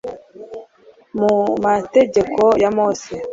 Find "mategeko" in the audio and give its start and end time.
1.65-2.41